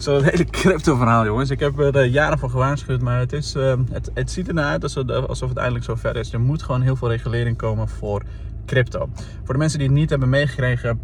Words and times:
Zo 0.00 0.14
het 0.14 0.30
hele 0.30 0.44
crypto 0.44 0.96
verhaal 0.96 1.24
jongens. 1.24 1.50
Ik 1.50 1.60
heb 1.60 1.78
er 1.78 2.04
jaren 2.04 2.38
voor 2.38 2.50
gewaarschuwd, 2.50 3.00
maar 3.00 3.18
het, 3.18 3.32
is, 3.32 3.54
uh, 3.54 3.74
het, 3.90 4.10
het 4.14 4.30
ziet 4.30 4.48
ernaar 4.48 4.70
uit 4.70 4.96
alsof 5.28 5.48
het 5.48 5.58
eindelijk 5.58 5.84
zo 5.84 5.94
ver 5.94 6.16
is. 6.16 6.32
Er 6.32 6.40
moet 6.40 6.62
gewoon 6.62 6.82
heel 6.82 6.96
veel 6.96 7.08
regulering 7.08 7.56
komen 7.56 7.88
voor 7.88 8.22
crypto. 8.66 9.08
Voor 9.44 9.54
de 9.54 9.58
mensen 9.60 9.78
die 9.78 9.88
het 9.88 9.96
niet 9.96 10.10
hebben 10.10 10.28
meegekregen, 10.28 11.00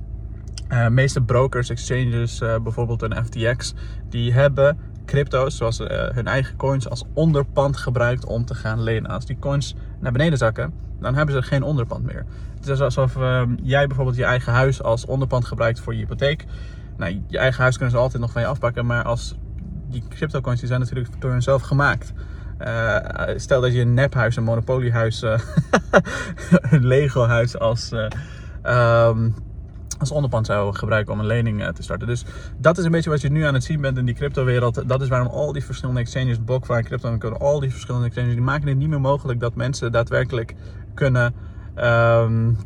uh, 0.72 0.88
meeste 0.88 1.22
brokers, 1.22 1.70
exchanges, 1.70 2.38
bijvoorbeeld 2.38 3.02
een 3.02 3.24
FTX, 3.24 3.74
die 4.08 4.32
hebben 4.32 4.78
crypto's, 5.06 5.56
zoals 5.56 5.78
hun 5.88 6.26
eigen 6.26 6.56
coins, 6.56 6.88
als 6.88 7.04
onderpand 7.14 7.76
gebruikt 7.76 8.24
om 8.24 8.44
te 8.44 8.54
gaan 8.54 8.82
lenen. 8.82 9.10
Als 9.10 9.26
die 9.26 9.38
coins 9.38 9.74
naar 10.00 10.12
beneden 10.12 10.38
zakken, 10.38 10.72
dan 11.00 11.14
hebben 11.14 11.34
ze 11.34 11.42
geen 11.42 11.62
onderpand 11.62 12.04
meer. 12.04 12.24
Het 12.58 12.68
is 12.68 12.80
alsof 12.80 13.16
jij 13.62 13.86
bijvoorbeeld 13.86 14.16
je 14.16 14.24
eigen 14.24 14.52
huis 14.52 14.82
als 14.82 15.06
onderpand 15.06 15.44
gebruikt 15.44 15.80
voor 15.80 15.94
je 15.94 16.00
hypotheek. 16.00 16.44
Nou, 16.96 17.22
je 17.26 17.38
eigen 17.38 17.62
huis 17.62 17.74
kunnen 17.74 17.94
ze 17.94 18.00
altijd 18.00 18.22
nog 18.22 18.32
van 18.32 18.42
je 18.42 18.48
afpakken, 18.48 18.86
maar 18.86 19.04
als 19.04 19.34
die 19.88 20.02
crypto 20.08 20.40
coins 20.40 20.60
die 20.60 20.68
zijn 20.68 20.80
natuurlijk 20.80 21.08
door 21.18 21.30
hunzelf 21.30 21.62
gemaakt. 21.62 22.12
Uh, 22.60 22.96
stel 23.36 23.60
dat 23.60 23.74
je 23.74 23.80
een 23.80 23.94
nephuis, 23.94 24.36
een 24.36 24.44
monopoliehuis, 24.44 25.22
uh, 25.22 25.38
een 26.70 26.86
Lego-huis 26.86 27.58
als, 27.58 27.92
uh, 27.92 29.08
um, 29.08 29.34
als 29.98 30.10
onderpand 30.10 30.46
zou 30.46 30.74
gebruiken 30.74 31.12
om 31.12 31.20
een 31.20 31.26
lening 31.26 31.72
te 31.74 31.82
starten. 31.82 32.06
Dus 32.06 32.24
dat 32.58 32.78
is 32.78 32.84
een 32.84 32.90
beetje 32.90 33.10
wat 33.10 33.20
je 33.20 33.30
nu 33.30 33.42
aan 33.42 33.54
het 33.54 33.64
zien 33.64 33.80
bent 33.80 33.98
in 33.98 34.04
die 34.04 34.14
crypto-wereld. 34.14 34.88
Dat 34.88 35.02
is 35.02 35.08
waarom 35.08 35.28
al 35.28 35.52
die 35.52 35.64
verschillende 35.64 36.00
exchanges, 36.00 36.38
BlockFi, 36.44 36.82
Crypto, 36.82 37.30
al 37.30 37.60
die 37.60 37.70
verschillende 37.70 38.06
exchanges, 38.06 38.32
die 38.34 38.42
maken 38.42 38.68
het 38.68 38.76
niet 38.76 38.88
meer 38.88 39.00
mogelijk 39.00 39.40
dat 39.40 39.54
mensen 39.54 39.92
daadwerkelijk 39.92 40.54
kunnen. 40.94 41.34
Um, 41.76 42.56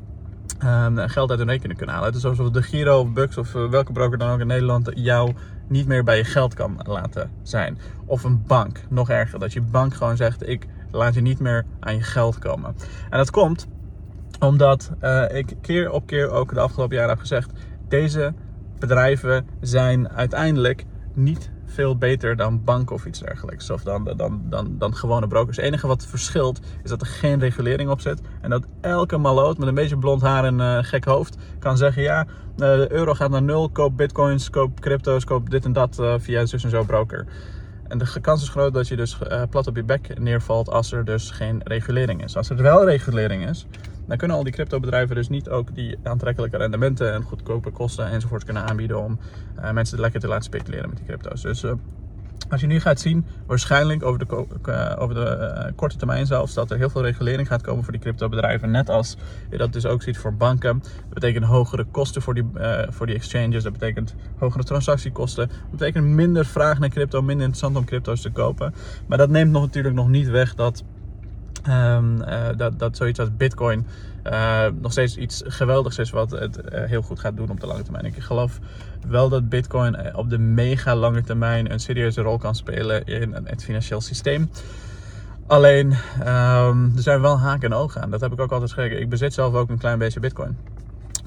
um, 0.64 1.08
geld 1.08 1.30
uit 1.30 1.38
hun 1.38 1.48
rekening 1.48 1.76
kunnen 1.76 1.94
halen. 1.94 2.10
Het 2.10 2.18
is 2.18 2.26
alsof 2.26 2.50
de 2.50 2.62
Giro 2.62 3.00
of 3.00 3.12
Bux 3.12 3.36
of 3.36 3.52
welke 3.52 3.92
broker 3.92 4.18
dan 4.18 4.30
ook 4.30 4.40
in 4.40 4.46
Nederland 4.46 4.90
jou 4.94 5.34
niet 5.68 5.86
meer 5.86 6.04
bij 6.04 6.16
je 6.16 6.24
geld 6.24 6.54
kan 6.54 6.80
laten 6.82 7.30
zijn. 7.42 7.78
Of 8.06 8.24
een 8.24 8.42
bank, 8.46 8.80
nog 8.88 9.10
erger, 9.10 9.38
dat 9.38 9.52
je 9.52 9.60
bank 9.60 9.94
gewoon 9.94 10.16
zegt: 10.16 10.48
ik 10.48 10.66
laat 10.90 11.14
je 11.14 11.20
niet 11.20 11.40
meer 11.40 11.64
aan 11.80 11.94
je 11.94 12.02
geld 12.02 12.38
komen. 12.38 12.74
En 13.10 13.18
dat 13.18 13.30
komt 13.30 13.66
omdat 14.40 14.90
uh, 15.02 15.24
ik 15.32 15.54
keer 15.60 15.90
op 15.90 16.06
keer 16.06 16.30
ook 16.30 16.54
de 16.54 16.60
afgelopen 16.60 16.96
jaren 16.96 17.10
heb 17.10 17.20
gezegd: 17.20 17.52
deze 17.88 18.34
bedrijven 18.78 19.46
zijn 19.60 20.08
uiteindelijk 20.08 20.84
niet 21.14 21.50
veel 21.70 21.96
beter 21.96 22.36
dan 22.36 22.64
banken 22.64 22.94
of 22.94 23.06
iets 23.06 23.18
dergelijks. 23.18 23.70
Of 23.70 23.82
dan, 23.82 24.04
dan, 24.16 24.42
dan, 24.44 24.74
dan 24.78 24.94
gewone 24.94 25.26
brokers. 25.26 25.56
Het 25.56 25.66
enige 25.66 25.86
wat 25.86 26.06
verschilt 26.06 26.60
is 26.82 26.90
dat 26.90 27.00
er 27.00 27.06
geen 27.06 27.40
regulering 27.40 27.90
op 27.90 28.00
zit. 28.00 28.20
En 28.40 28.50
dat 28.50 28.66
elke 28.80 29.16
maloot 29.16 29.58
met 29.58 29.68
een 29.68 29.74
beetje 29.74 29.98
blond 29.98 30.22
haar 30.22 30.44
en 30.44 30.58
uh, 30.58 30.78
gek 30.80 31.04
hoofd 31.04 31.36
kan 31.58 31.76
zeggen: 31.76 32.02
ja, 32.02 32.26
de 32.56 32.86
euro 32.90 33.14
gaat 33.14 33.30
naar 33.30 33.42
nul. 33.42 33.70
Koop 33.70 33.96
bitcoins, 33.96 34.50
koop 34.50 34.80
crypto's, 34.80 35.24
koop 35.24 35.50
dit 35.50 35.64
en 35.64 35.72
dat 35.72 35.98
uh, 36.00 36.14
via 36.18 36.46
zus 36.46 36.64
en 36.64 36.70
zo 36.70 36.84
broker. 36.84 37.26
En 37.88 37.98
de 37.98 38.20
kans 38.20 38.42
is 38.42 38.48
groot 38.48 38.74
dat 38.74 38.88
je 38.88 38.96
dus 38.96 39.18
plat 39.50 39.66
op 39.66 39.76
je 39.76 39.84
bek 39.84 40.18
neervalt 40.18 40.70
als 40.70 40.92
er 40.92 41.04
dus 41.04 41.30
geen 41.30 41.60
regulering 41.64 42.24
is. 42.24 42.36
Als 42.36 42.50
er 42.50 42.56
wel 42.56 42.84
regulering 42.84 43.48
is, 43.48 43.66
dan 44.10 44.18
kunnen 44.18 44.36
al 44.36 44.44
die 44.44 44.52
cryptobedrijven 44.52 45.16
dus 45.16 45.28
niet 45.28 45.48
ook 45.48 45.74
die 45.74 45.98
aantrekkelijke 46.02 46.56
rendementen 46.56 47.12
en 47.12 47.22
goedkope 47.22 47.70
kosten 47.70 48.06
enzovoort 48.06 48.44
kunnen 48.44 48.62
aanbieden 48.62 49.04
om 49.04 49.18
uh, 49.58 49.70
mensen 49.70 50.00
lekker 50.00 50.20
te 50.20 50.28
laten 50.28 50.44
speculeren 50.44 50.88
met 50.88 50.96
die 50.98 51.06
crypto's. 51.06 51.42
Dus 51.42 51.62
uh, 51.62 51.72
als 52.48 52.60
je 52.60 52.66
nu 52.66 52.80
gaat 52.80 53.00
zien, 53.00 53.26
waarschijnlijk 53.46 54.04
over 54.04 54.18
de, 54.18 54.46
uh, 54.68 55.02
over 55.02 55.14
de 55.14 55.72
korte 55.76 55.96
termijn 55.96 56.26
zelfs, 56.26 56.54
dat 56.54 56.70
er 56.70 56.76
heel 56.76 56.90
veel 56.90 57.02
regulering 57.02 57.48
gaat 57.48 57.62
komen 57.62 57.84
voor 57.84 57.92
die 57.92 58.02
cryptobedrijven. 58.02 58.70
Net 58.70 58.88
als 58.88 59.16
je 59.50 59.56
dat 59.56 59.72
dus 59.72 59.86
ook 59.86 60.02
ziet 60.02 60.18
voor 60.18 60.34
banken. 60.34 60.78
Dat 60.78 61.14
betekent 61.14 61.44
hogere 61.44 61.84
kosten 61.84 62.22
voor 62.22 62.34
die, 62.34 62.44
voor 62.88 63.06
die 63.06 63.14
exchanges. 63.14 63.62
Dat 63.62 63.72
betekent 63.72 64.14
hogere 64.38 64.64
transactiekosten. 64.64 65.48
Dat 65.48 65.70
betekent 65.70 66.06
minder 66.06 66.46
vraag 66.46 66.78
naar 66.78 66.88
crypto, 66.88 67.18
minder 67.18 67.46
interessant 67.46 67.76
om 67.76 67.84
crypto's 67.84 68.20
te 68.20 68.30
kopen. 68.30 68.74
Maar 69.06 69.18
dat 69.18 69.30
neemt 69.30 69.50
nog 69.50 69.62
natuurlijk 69.62 69.94
nog 69.94 70.08
niet 70.08 70.28
weg 70.28 70.54
dat 70.54 70.84
Um, 71.68 72.22
uh, 72.22 72.48
dat, 72.56 72.78
dat 72.78 72.96
zoiets 72.96 73.18
als 73.18 73.36
Bitcoin 73.36 73.86
uh, 74.26 74.66
nog 74.80 74.92
steeds 74.92 75.16
iets 75.16 75.42
geweldigs 75.46 75.98
is 75.98 76.10
wat 76.10 76.30
het 76.30 76.58
uh, 76.58 76.84
heel 76.84 77.02
goed 77.02 77.20
gaat 77.20 77.36
doen 77.36 77.50
op 77.50 77.60
de 77.60 77.66
lange 77.66 77.82
termijn. 77.82 78.04
Ik 78.04 78.18
geloof 78.18 78.58
wel 79.08 79.28
dat 79.28 79.48
Bitcoin 79.48 80.16
op 80.16 80.30
de 80.30 80.38
mega 80.38 80.96
lange 80.96 81.22
termijn 81.22 81.72
een 81.72 81.80
serieuze 81.80 82.20
rol 82.22 82.38
kan 82.38 82.54
spelen 82.54 83.06
in 83.06 83.34
het 83.44 83.64
financieel 83.64 84.00
systeem. 84.00 84.50
Alleen, 85.46 85.96
um, 86.26 86.92
er 86.96 87.02
zijn 87.02 87.20
wel 87.20 87.38
haken 87.38 87.72
en 87.72 87.78
ogen 87.78 88.02
aan. 88.02 88.10
Dat 88.10 88.20
heb 88.20 88.32
ik 88.32 88.40
ook 88.40 88.52
altijd 88.52 88.72
gezegd. 88.72 89.00
Ik 89.00 89.08
bezit 89.08 89.34
zelf 89.34 89.54
ook 89.54 89.68
een 89.68 89.78
klein 89.78 89.98
beetje 89.98 90.20
Bitcoin 90.20 90.56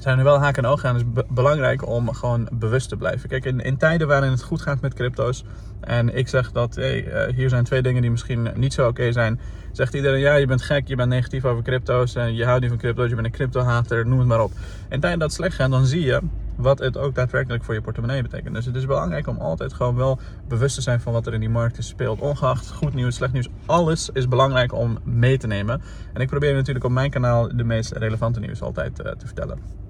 zijn 0.04 0.18
er 0.18 0.24
wel 0.24 0.38
haken 0.38 0.62
en 0.62 0.70
ogen 0.70 0.88
aan. 0.88 0.94
Het 0.94 1.04
is 1.14 1.22
belangrijk 1.28 1.86
om 1.86 2.12
gewoon 2.12 2.48
bewust 2.52 2.88
te 2.88 2.96
blijven. 2.96 3.28
Kijk, 3.28 3.44
in, 3.44 3.60
in, 3.60 3.76
tijden 3.76 4.06
waarin 4.06 4.30
het 4.30 4.42
goed 4.42 4.60
gaat 4.60 4.80
met 4.80 4.94
crypto's. 4.94 5.44
En 5.80 6.16
ik 6.16 6.28
zeg 6.28 6.52
dat 6.52 6.74
hey, 6.74 7.04
uh, 7.04 7.34
hier 7.34 7.48
zijn 7.48 7.64
twee 7.64 7.82
dingen 7.82 8.02
die 8.02 8.10
misschien 8.10 8.48
niet 8.54 8.72
zo 8.72 8.88
oké 8.88 9.12
zijn. 9.12 9.40
Zegt 9.72 9.94
iedereen, 9.94 10.20
ja, 10.20 10.34
je 10.34 10.46
bent 10.46 10.62
gek, 10.62 10.88
je 10.88 10.96
bent 10.96 11.08
negatief 11.08 11.44
over 11.44 11.62
crypto's. 11.62 12.14
En 12.14 12.34
je 12.34 12.44
houdt 12.44 12.60
niet 12.60 12.70
van 12.70 12.78
crypto's, 12.78 13.08
je 13.08 13.14
bent 13.14 13.26
een 13.26 13.32
crypto-hater, 13.32 14.06
noem 14.06 14.18
het 14.18 14.28
maar 14.28 14.42
op. 14.42 14.52
In 14.88 15.00
tijden 15.00 15.18
dat 15.18 15.28
het 15.28 15.36
slecht 15.38 15.54
gaat, 15.54 15.70
dan 15.70 15.86
zie 15.86 16.04
je 16.04 16.20
wat 16.56 16.78
het 16.78 16.98
ook 16.98 17.14
daadwerkelijk 17.14 17.64
voor 17.64 17.74
je 17.74 17.80
portemonnee 17.80 18.22
betekent. 18.22 18.54
Dus 18.54 18.66
het 18.66 18.74
is 18.74 18.86
belangrijk 18.86 19.26
om 19.26 19.38
altijd 19.38 19.72
gewoon 19.72 19.96
wel 19.96 20.18
bewust 20.48 20.74
te 20.74 20.80
zijn 20.80 21.00
van 21.00 21.12
wat 21.12 21.26
er 21.26 21.34
in 21.34 21.40
die 21.40 21.48
markt 21.48 21.84
speelt. 21.84 22.20
Ongeacht 22.20 22.70
goed 22.70 22.94
nieuws, 22.94 23.14
slecht 23.14 23.32
nieuws, 23.32 23.48
alles 23.66 24.10
is 24.12 24.28
belangrijk 24.28 24.72
om 24.72 24.98
mee 25.04 25.38
te 25.38 25.46
nemen. 25.46 25.82
En 26.12 26.20
ik 26.20 26.28
probeer 26.28 26.54
natuurlijk 26.54 26.84
op 26.84 26.90
mijn 26.90 27.10
kanaal 27.10 27.56
de 27.56 27.64
meest 27.64 27.92
relevante 27.92 28.40
nieuws 28.40 28.62
altijd 28.62 29.00
uh, 29.00 29.12
te 29.12 29.26
vertellen. 29.26 29.83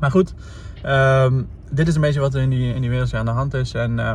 Maar 0.00 0.10
goed, 0.10 0.34
um, 0.86 1.48
dit 1.70 1.88
is 1.88 1.94
een 1.94 2.00
beetje 2.00 2.20
wat 2.20 2.34
er 2.34 2.40
in 2.40 2.50
die, 2.50 2.74
in 2.74 2.80
die 2.80 2.90
wereld 2.90 3.14
aan 3.14 3.24
de 3.24 3.30
hand 3.30 3.54
is. 3.54 3.74
En 3.74 3.98
uh, 3.98 4.14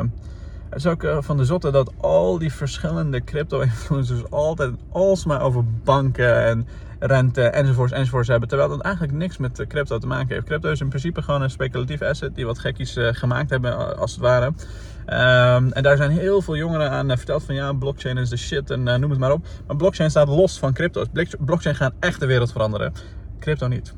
het 0.70 0.78
is 0.78 0.88
ook 0.88 1.04
uh, 1.04 1.18
van 1.20 1.38
de 1.38 1.46
zotte 1.46 1.72
dat 1.72 1.92
al 1.98 2.38
die 2.38 2.54
verschillende 2.54 3.24
crypto-influencers 3.24 4.30
altijd 4.30 4.74
alsmaar 4.92 5.42
over 5.42 5.64
banken 5.84 6.46
en 6.46 6.68
rente 7.00 7.42
enzovoorts 7.42 7.94
enzovoorts 7.94 8.28
hebben. 8.28 8.50
Terwijl 8.50 8.70
dat 8.70 8.82
eigenlijk 8.82 9.14
niks 9.16 9.38
met 9.38 9.66
crypto 9.68 9.98
te 9.98 10.08
maken 10.08 10.34
heeft. 10.34 10.46
Crypto 10.46 10.72
is 10.72 10.82
in 10.82 10.88
principe 10.88 11.22
gewoon 11.22 11.42
een 11.42 11.50
speculatief 11.50 12.02
asset 12.02 12.36
die 12.36 12.46
wat 12.46 12.60
gekkies 12.60 12.98
uh, 12.98 13.08
gemaakt 13.12 13.50
hebben 13.50 13.98
als 13.98 14.12
het 14.12 14.22
ware. 14.22 14.46
Um, 14.46 15.72
en 15.72 15.84
daar 15.84 15.98
zijn 15.98 16.12
heel 16.12 16.42
veel 16.42 16.56
jongeren 16.56 16.92
aan 16.92 17.08
verteld 17.08 17.44
van 17.44 17.56
ja, 17.56 17.74
blockchain 17.74 18.18
is 18.18 18.30
de 18.30 18.38
shit 18.38 18.70
en 18.70 18.84
noem 18.84 19.10
het 19.10 19.20
maar 19.20 19.32
op. 19.32 19.46
Maar 19.68 19.76
blockchain 19.76 20.10
staat 20.10 20.28
los 20.28 20.60
van 20.60 20.74
crypto's. 20.74 21.08
Blockchain 21.40 21.76
gaat 21.76 21.94
echt 22.00 22.20
de 22.20 22.26
wereld 22.26 22.52
veranderen. 22.52 22.94
Crypto 23.40 23.68
niet. 23.68 23.94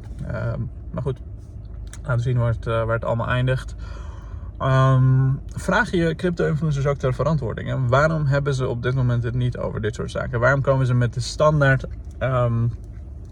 Maar 0.92 1.04
goed, 1.04 1.20
laten 2.08 2.24
zien 2.24 2.38
waar 2.38 2.52
het, 2.52 2.68
uh, 2.68 2.84
waar 2.84 2.96
het 2.96 3.06
allemaal 3.06 3.28
eindigt. 3.28 3.76
Um, 4.62 5.42
vraag 5.48 5.92
je 5.92 6.16
crypto-influencers 6.16 6.86
ook 6.86 6.98
ter 6.98 7.14
verantwoording. 7.14 7.90
Waarom 7.90 8.26
hebben 8.26 8.54
ze 8.54 8.68
op 8.68 8.84
dit 8.84 8.96
moment 8.96 9.24
het 9.24 9.36
niet 9.36 9.58
over 9.58 9.82
dit 9.82 9.96
soort 9.96 10.12
zaken? 10.12 10.40
Waarom 10.40 10.62
komen 10.62 10.86
ze 10.86 10.94
met 10.94 11.14
de 11.14 11.20
standaard 11.20 11.86
um, 12.20 12.72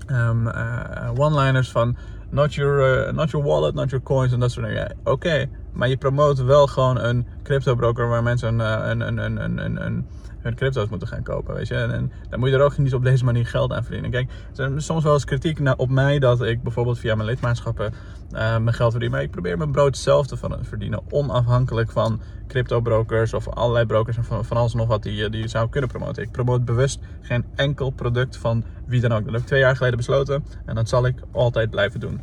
um, 0.07 0.47
uh, 0.47 1.12
one-liners 1.16 1.72
van 1.72 1.95
not 2.29 2.53
your, 2.53 3.13
not 3.13 3.29
your 3.29 3.47
wallet, 3.47 3.73
not 3.73 3.89
your 3.89 4.06
coins 4.06 4.33
en 4.33 4.39
dat 4.39 4.51
soort 4.51 4.66
dingen? 4.66 4.95
Oké, 5.03 5.50
maar 5.73 5.89
je 5.89 5.97
promoot 5.97 6.44
wel 6.44 6.67
gewoon 6.67 7.00
een 7.00 7.25
crypto-broker 7.44 8.07
waar 8.07 8.23
mensen 8.23 8.59
een, 8.59 9.01
een, 9.01 9.17
een, 9.17 9.44
een, 9.44 9.85
een, 9.85 10.06
hun 10.44 10.56
crypto's 10.56 10.89
moeten 10.89 11.07
gaan 11.07 11.23
kopen. 11.23 11.56
Weet 11.56 11.67
je? 11.67 11.75
En, 11.75 11.91
en, 11.91 12.11
dan 12.29 12.39
moet 12.39 12.50
je 12.50 12.56
er 12.56 12.63
ook 12.63 12.78
niet 12.78 12.94
op 12.94 13.03
deze 13.03 13.23
manier 13.23 13.45
geld 13.45 13.72
aan 13.72 13.83
verdienen. 13.83 14.12
Kijk, 14.12 14.31
er 14.56 14.75
is 14.75 14.85
soms 14.85 15.03
wel 15.03 15.13
eens 15.13 15.25
kritiek 15.25 15.59
op 15.78 15.89
mij 15.89 16.19
dat 16.19 16.41
ik 16.41 16.63
bijvoorbeeld 16.63 17.00
via 17.00 17.16
mijn 17.16 17.28
lidmaatschappen 17.28 17.94
uh, 18.33 18.57
mijn 18.57 18.73
geld 18.73 18.91
verdien. 18.91 19.12
Maar 19.12 19.22
ik 19.22 19.31
probeer 19.31 19.57
mijn 19.57 19.72
brood 19.72 19.97
zelf 19.97 20.28
te 20.28 20.38
verdienen. 20.62 21.01
Onafhankelijk 21.09 21.91
van 21.91 22.22
crypto-brokers 22.47 23.33
of 23.33 23.47
allerlei 23.47 23.85
brokers 23.85 24.17
en 24.17 24.23
van, 24.23 24.45
van 24.45 24.57
alles 24.57 24.73
nog 24.73 24.88
wat 24.88 25.03
die, 25.03 25.29
die 25.29 25.41
je 25.41 25.47
zou 25.47 25.69
kunnen 25.69 25.89
promoten. 25.89 26.23
Ik 26.23 26.31
promoot 26.31 26.66
bewust 26.66 27.00
geen 27.22 27.45
enkel 27.56 27.89
product 27.89 28.38
van 28.38 28.63
wie 28.85 29.01
dan 29.01 29.12
ook. 29.12 29.23
Dat 29.23 29.31
heb 29.31 29.41
ik 29.41 29.47
twee 29.47 29.59
jaar 29.59 29.75
geleden 29.75 29.97
besloten 29.97 30.45
en 30.66 30.75
dat 30.75 30.89
zal 30.89 31.06
ik 31.06 31.16
altijd 31.31 31.69
blijven 31.69 32.00
doen. 32.00 32.22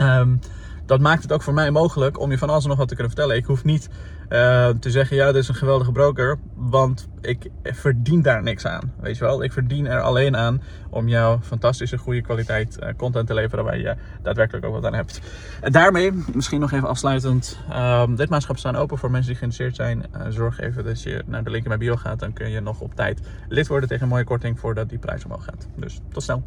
Um, 0.00 0.40
dat 0.86 1.00
maakt 1.00 1.22
het 1.22 1.32
ook 1.32 1.42
voor 1.42 1.54
mij 1.54 1.70
mogelijk 1.70 2.20
om 2.20 2.30
je 2.30 2.38
van 2.38 2.50
alles 2.50 2.62
en 2.62 2.68
nog 2.68 2.78
wat 2.78 2.88
te 2.88 2.94
kunnen 2.94 3.12
vertellen. 3.12 3.36
Ik 3.36 3.44
hoef 3.44 3.64
niet 3.64 3.88
uh, 4.28 4.68
te 4.68 4.90
zeggen, 4.90 5.16
ja, 5.16 5.26
dit 5.26 5.42
is 5.42 5.48
een 5.48 5.54
geweldige 5.54 5.92
broker, 5.92 6.38
want 6.54 7.08
ik 7.20 7.50
verdien 7.62 8.22
daar 8.22 8.42
niks 8.42 8.66
aan. 8.66 8.92
Weet 9.00 9.16
je 9.16 9.24
wel, 9.24 9.42
ik 9.42 9.52
verdien 9.52 9.86
er 9.86 10.00
alleen 10.00 10.36
aan 10.36 10.62
om 10.90 11.08
jou 11.08 11.40
fantastische, 11.42 11.98
goede 11.98 12.20
kwaliteit 12.20 12.78
uh, 12.82 12.88
content 12.96 13.26
te 13.26 13.34
leveren 13.34 13.64
waar 13.64 13.78
je 13.78 13.96
daadwerkelijk 14.22 14.66
ook 14.66 14.72
wat 14.72 14.84
aan 14.84 14.94
hebt. 14.94 15.20
En 15.60 15.72
daarmee, 15.72 16.12
misschien 16.32 16.60
nog 16.60 16.72
even 16.72 16.88
afsluitend, 16.88 17.58
uh, 17.70 18.02
lidmaatschappen 18.06 18.58
staan 18.58 18.76
open 18.76 18.98
voor 18.98 19.10
mensen 19.10 19.30
die 19.30 19.38
geïnteresseerd 19.38 19.76
zijn. 19.76 20.04
Uh, 20.16 20.26
zorg 20.28 20.60
even 20.60 20.84
dat 20.84 21.02
je 21.02 21.22
naar 21.26 21.44
de 21.44 21.50
link 21.50 21.62
in 21.62 21.68
mijn 21.68 21.80
bio 21.80 21.96
gaat, 21.96 22.18
dan 22.18 22.32
kun 22.32 22.50
je 22.50 22.60
nog 22.60 22.80
op 22.80 22.94
tijd 22.94 23.20
lid 23.48 23.66
worden 23.66 23.88
tegen 23.88 24.04
een 24.04 24.10
mooie 24.10 24.24
korting 24.24 24.60
voordat 24.60 24.88
die 24.88 24.98
prijs 24.98 25.24
omhoog 25.24 25.44
gaat. 25.44 25.68
Dus 25.76 26.00
tot 26.12 26.22
snel. 26.22 26.42